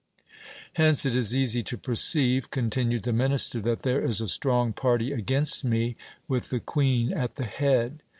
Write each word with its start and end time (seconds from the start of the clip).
Hence 0.73 1.05
it 1.05 1.15
is 1.15 1.35
easy 1.35 1.61
to 1.61 1.77
perceive, 1.77 2.49
continued 2.49 3.03
the 3.03 3.13
minister, 3.13 3.61
that 3.61 3.83
there 3.83 4.03
is 4.03 4.19
a 4.19 4.27
strong 4.27 4.73
party 4.73 5.11
against 5.11 5.63
me, 5.63 5.95
with 6.27 6.49
the 6.49 6.59
queen 6.59 7.13
at 7.13 7.35
the 7.35 7.45
head. 7.45 8.01